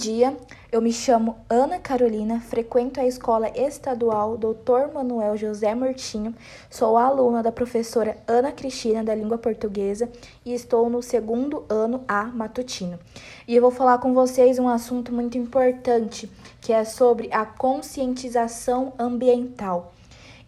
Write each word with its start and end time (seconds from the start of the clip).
dia, 0.00 0.36
eu 0.72 0.82
me 0.82 0.92
chamo 0.92 1.36
Ana 1.48 1.78
Carolina, 1.78 2.40
frequento 2.40 2.98
a 2.98 3.06
Escola 3.06 3.52
Estadual 3.56 4.36
Dr. 4.36 4.92
Manuel 4.92 5.36
José 5.36 5.72
Murtinho, 5.76 6.34
sou 6.68 6.98
aluna 6.98 7.40
da 7.40 7.52
professora 7.52 8.16
Ana 8.26 8.50
Cristina 8.50 9.04
da 9.04 9.14
Língua 9.14 9.38
Portuguesa 9.38 10.10
e 10.44 10.52
estou 10.52 10.90
no 10.90 11.00
segundo 11.00 11.64
ano 11.68 12.02
A 12.08 12.24
matutino. 12.24 12.98
E 13.46 13.54
eu 13.54 13.62
vou 13.62 13.70
falar 13.70 13.98
com 13.98 14.12
vocês 14.12 14.58
um 14.58 14.68
assunto 14.68 15.12
muito 15.12 15.38
importante, 15.38 16.28
que 16.60 16.72
é 16.72 16.84
sobre 16.84 17.28
a 17.32 17.46
conscientização 17.46 18.92
ambiental. 18.98 19.92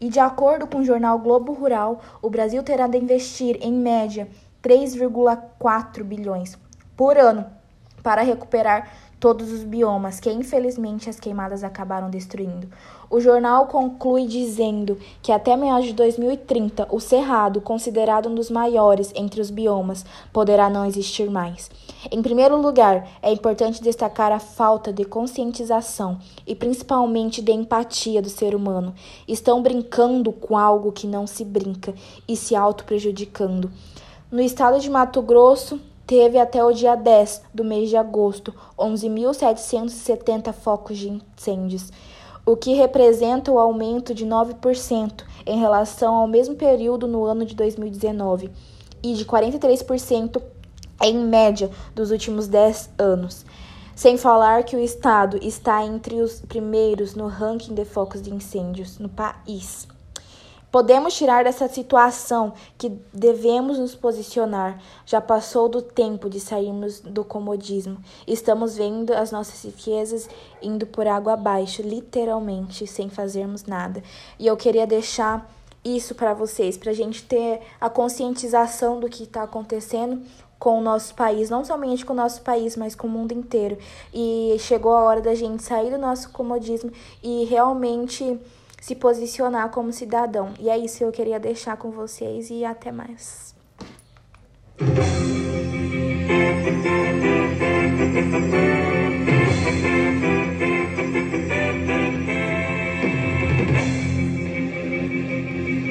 E 0.00 0.08
de 0.08 0.18
acordo 0.18 0.66
com 0.66 0.78
o 0.78 0.84
jornal 0.84 1.18
Globo 1.18 1.52
Rural, 1.52 2.00
o 2.22 2.30
Brasil 2.30 2.62
terá 2.62 2.86
de 2.86 2.96
investir, 2.96 3.58
em 3.60 3.74
média, 3.74 4.28
3,4 4.62 6.04
bilhões 6.04 6.56
por 6.96 7.18
ano 7.18 7.59
para 8.02 8.22
recuperar 8.22 8.90
todos 9.20 9.52
os 9.52 9.62
biomas 9.62 10.18
que 10.18 10.32
infelizmente 10.32 11.10
as 11.10 11.20
queimadas 11.20 11.62
acabaram 11.62 12.08
destruindo. 12.08 12.66
O 13.10 13.20
jornal 13.20 13.66
conclui 13.66 14.26
dizendo 14.26 14.96
que 15.20 15.30
até 15.30 15.56
meados 15.56 15.86
de 15.86 15.92
2030 15.92 16.88
o 16.90 16.98
cerrado, 16.98 17.60
considerado 17.60 18.30
um 18.30 18.34
dos 18.34 18.50
maiores 18.50 19.12
entre 19.14 19.40
os 19.40 19.50
biomas, 19.50 20.06
poderá 20.32 20.70
não 20.70 20.86
existir 20.86 21.28
mais. 21.28 21.70
Em 22.10 22.22
primeiro 22.22 22.56
lugar, 22.56 23.06
é 23.20 23.30
importante 23.30 23.82
destacar 23.82 24.32
a 24.32 24.38
falta 24.38 24.90
de 24.90 25.04
conscientização 25.04 26.18
e 26.46 26.54
principalmente 26.54 27.42
de 27.42 27.52
empatia 27.52 28.22
do 28.22 28.30
ser 28.30 28.54
humano. 28.54 28.94
Estão 29.28 29.60
brincando 29.60 30.32
com 30.32 30.56
algo 30.56 30.92
que 30.92 31.06
não 31.06 31.26
se 31.26 31.44
brinca 31.44 31.92
e 32.26 32.36
se 32.36 32.56
auto 32.56 32.84
prejudicando. 32.84 33.70
No 34.30 34.40
estado 34.40 34.78
de 34.78 34.88
Mato 34.88 35.20
Grosso, 35.20 35.80
teve 36.10 36.40
até 36.40 36.64
o 36.64 36.72
dia 36.72 36.96
10 36.96 37.42
do 37.54 37.62
mês 37.62 37.88
de 37.88 37.96
agosto 37.96 38.52
11.770 38.76 40.52
focos 40.52 40.98
de 40.98 41.08
incêndios, 41.08 41.92
o 42.44 42.56
que 42.56 42.74
representa 42.74 43.52
o 43.52 43.60
aumento 43.60 44.12
de 44.12 44.26
9% 44.26 45.22
em 45.46 45.60
relação 45.60 46.16
ao 46.16 46.26
mesmo 46.26 46.56
período 46.56 47.06
no 47.06 47.24
ano 47.24 47.46
de 47.46 47.54
2019 47.54 48.50
e 49.00 49.14
de 49.14 49.24
43% 49.24 50.42
em 51.00 51.16
média 51.16 51.70
dos 51.94 52.10
últimos 52.10 52.48
10 52.48 52.90
anos. 52.98 53.46
Sem 53.94 54.16
falar 54.16 54.64
que 54.64 54.74
o 54.74 54.80
estado 54.80 55.38
está 55.40 55.84
entre 55.84 56.20
os 56.20 56.40
primeiros 56.40 57.14
no 57.14 57.28
ranking 57.28 57.72
de 57.72 57.84
focos 57.84 58.20
de 58.20 58.34
incêndios 58.34 58.98
no 58.98 59.08
país. 59.08 59.86
Podemos 60.70 61.14
tirar 61.14 61.42
dessa 61.42 61.66
situação 61.66 62.52
que 62.78 62.90
devemos 63.12 63.76
nos 63.78 63.94
posicionar. 63.94 64.80
Já 65.04 65.20
passou 65.20 65.68
do 65.68 65.82
tempo 65.82 66.30
de 66.30 66.38
sairmos 66.38 67.00
do 67.00 67.24
comodismo. 67.24 67.98
Estamos 68.24 68.76
vendo 68.76 69.12
as 69.12 69.32
nossas 69.32 69.64
riquezas 69.64 70.28
indo 70.62 70.86
por 70.86 71.08
água 71.08 71.32
abaixo, 71.32 71.82
literalmente, 71.82 72.86
sem 72.86 73.10
fazermos 73.10 73.64
nada. 73.64 74.00
E 74.38 74.46
eu 74.46 74.56
queria 74.56 74.86
deixar 74.86 75.50
isso 75.84 76.14
para 76.14 76.34
vocês, 76.34 76.76
para 76.76 76.92
a 76.92 76.94
gente 76.94 77.24
ter 77.24 77.60
a 77.80 77.90
conscientização 77.90 79.00
do 79.00 79.08
que 79.08 79.24
está 79.24 79.42
acontecendo 79.42 80.22
com 80.56 80.78
o 80.78 80.82
nosso 80.82 81.14
país, 81.14 81.48
não 81.48 81.64
somente 81.64 82.04
com 82.04 82.12
o 82.12 82.16
nosso 82.16 82.42
país, 82.42 82.76
mas 82.76 82.94
com 82.94 83.06
o 83.08 83.10
mundo 83.10 83.32
inteiro. 83.32 83.78
E 84.12 84.54
chegou 84.60 84.92
a 84.92 85.02
hora 85.02 85.20
da 85.20 85.34
gente 85.34 85.64
sair 85.64 85.90
do 85.90 85.98
nosso 85.98 86.30
comodismo 86.30 86.92
e 87.22 87.44
realmente 87.44 88.38
se 88.80 88.96
posicionar 88.96 89.70
como 89.70 89.92
cidadão. 89.92 90.54
E 90.58 90.70
é 90.70 90.78
isso 90.78 90.98
que 90.98 91.04
eu 91.04 91.12
queria 91.12 91.38
deixar 91.38 91.76
com 91.76 91.90
vocês 91.90 92.50
e 92.50 92.64
até 92.64 92.90
mais. 92.90 93.54